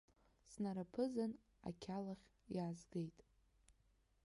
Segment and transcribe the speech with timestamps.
[0.51, 1.31] Снараԥызан,
[1.67, 3.17] ақьалахь иаазгеит.